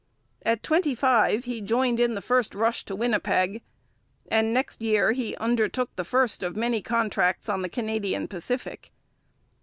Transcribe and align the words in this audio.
At 0.41 0.63
twenty 0.63 0.95
five 0.95 1.43
he 1.43 1.61
joined 1.61 1.99
in 1.99 2.15
the 2.15 2.23
first 2.23 2.55
rush 2.55 2.83
to 2.85 2.95
Winnipeg, 2.95 3.61
and 4.31 4.51
next 4.51 4.81
year 4.81 5.11
he 5.11 5.35
undertook 5.37 5.95
the 5.95 6.03
first 6.03 6.41
of 6.41 6.55
many 6.55 6.81
contracts 6.81 7.47
on 7.47 7.61
the 7.61 7.69
Canadian 7.69 8.27
Pacific. 8.27 8.91